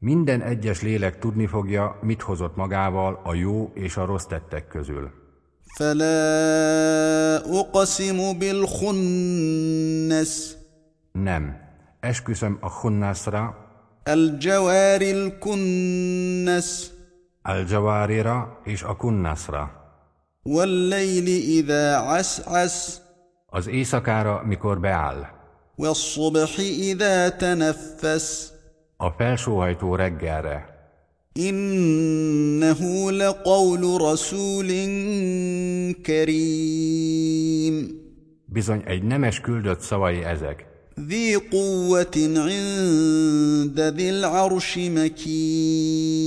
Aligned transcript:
Minden 0.00 0.42
egyes 0.42 0.82
lélek 0.82 1.18
tudni 1.18 1.46
fogja, 1.46 1.98
mit 2.02 2.22
hozott 2.22 2.56
magával 2.56 3.20
a 3.24 3.34
jó 3.34 3.70
és 3.74 3.96
a 3.96 4.04
rossz 4.04 4.24
tettek 4.24 4.68
közül. 4.68 5.10
فلا 5.78 7.36
أقسم 7.60 8.38
بالخنس 8.38 9.78
Nem, 11.12 11.60
esküszöm 12.00 12.58
a 12.60 12.70
Hunnasra, 12.70 13.54
الجوار 14.06 15.00
الكنس 15.00 16.90
Al-Jawarira 17.42 18.60
és 18.64 18.82
a 18.82 18.96
Kunnasra, 18.96 19.70
والليل 20.44 21.28
إذا 21.28 21.96
عسعس 21.96 23.00
az 23.46 23.66
éjszakára, 23.66 24.42
mikor 24.44 24.80
beáll, 24.80 25.26
والصبح 25.76 26.58
إذا 26.58 27.28
تنفس 27.28 28.52
a 28.96 29.10
felsóhajtó 29.10 29.94
reggelre, 29.94 30.71
إنه 31.36 33.10
لقول 33.10 34.00
رسول 34.00 34.68
كريم 36.06 37.98
bizony 38.52 38.82
egy 38.86 39.02
nemes 39.02 39.40
küldött 39.40 39.80
szavai 39.80 40.24
ezek, 40.24 40.66
ذي 41.06 41.34
قوة 41.34 42.16
عند 42.16 43.80
ذي 43.80 44.10
العرش 44.10 44.78
مكين 44.78 46.18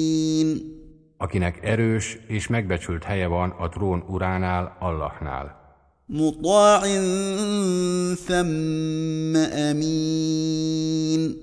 akinek 1.17 1.65
erős 1.65 2.19
és 2.27 2.47
megbecsült 2.47 3.03
helye 3.03 3.27
van 3.27 3.49
a 3.49 3.69
trón 3.69 4.03
uránál, 4.07 4.77
Allahnál, 4.79 5.61
مطاع 6.09 6.81
ثم 8.15 9.35
أمين 9.69 11.35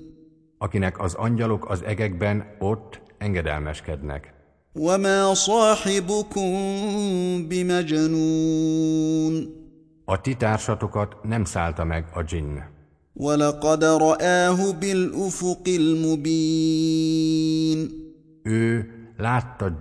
akinek 0.57 0.99
az 0.99 1.13
angyalok 1.13 1.69
az 1.69 1.83
egekben 1.83 2.55
ott 2.59 3.01
engedelmeskednek. 3.23 4.33
وما 4.75 5.33
صاحبكم 5.33 6.51
بمجنون 7.49 9.49
A 10.05 10.21
ti 10.21 10.35
társatokat 10.35 11.23
nem 11.23 11.45
szállta 11.45 11.83
meg 11.83 12.05
a 12.13 12.23
dzsinn. 12.23 12.57
ولقد 13.15 13.83
رآه 13.83 14.71
بالأفق 14.71 15.63
المبين 15.67 17.09
Ő 18.43 18.89
látta 19.17 19.71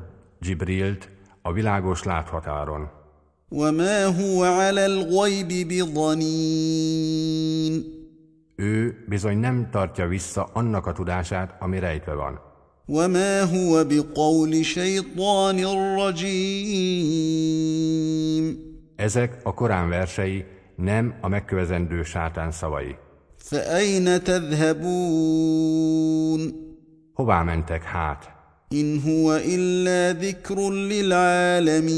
Gibrilt 0.41 1.09
a 1.43 1.53
világos 1.53 2.03
láthatáron, 2.03 2.91
وما 3.51 4.07
هو 4.07 4.45
على 4.45 4.87
الغيب 4.87 5.69
بضنين 5.69 7.05
ő 8.57 9.05
bizony 9.09 9.39
nem 9.39 9.69
tartja 9.71 10.07
vissza 10.07 10.49
annak 10.53 10.87
a 10.87 10.93
tudását, 10.93 11.55
ami 11.59 11.79
rejtve 11.79 12.15
van. 12.15 12.41
وما 12.89 13.43
هو 13.43 13.85
بقول 13.85 14.65
شيطان 14.65 15.65
رجيم 15.99 17.39
Ezek 18.97 19.41
a 19.43 19.55
Korán 19.55 19.89
versei 19.89 20.45
nem 20.77 21.15
a 21.21 21.29
megkövezendő 21.29 22.03
sátán 22.03 22.51
szavai. 22.51 22.97
فأين 23.37 24.23
تذهبون 24.23 25.53
Hová 27.15 27.43
mentek 27.43 27.83
hát? 27.83 28.33
إن 28.73 29.01
هو 29.01 29.37
إلا 29.37 30.13
ذكر 30.13 30.71
للعالمين 30.71 31.89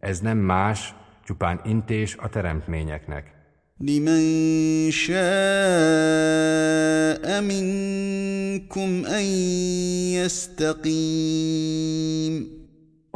Ez 0.00 0.20
nem 0.20 0.38
más, 0.38 0.94
csupán 1.24 1.60
intés 1.64 2.16
a 2.18 2.28
teremtményeknek. 2.28 3.32
لمن 3.80 4.90
شاء 4.90 5.24
منكم 8.68 9.06
أن 9.06 9.24
يستقيم 10.20 11.54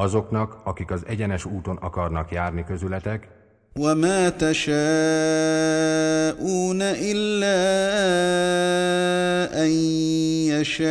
Azoknak, 0.01 0.61
akik 0.65 0.91
az 0.91 1.03
egyenes 1.07 1.45
úton 1.45 1.77
akarnak 1.77 2.31
járni 2.31 2.65
közületek, 2.65 3.29
وما 3.79 4.29
تشاءون 4.31 4.73
إلا 6.83 7.59
أن 9.65 9.71
يشاء 10.59 10.89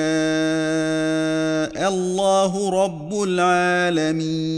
الله 1.87 2.69
رب 2.83 3.11
العالمين 3.23 4.57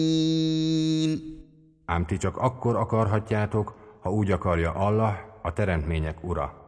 ám 1.85 2.06
ti 2.06 2.18
csak 2.18 2.38
akkor 2.38 2.75
akarhatjátok, 2.75 3.75
ha 4.00 4.12
úgy 4.12 4.31
akarja 4.31 4.72
Allah, 4.72 5.13
a 5.41 5.53
teremtmények 5.53 6.24
ura. 6.24 6.62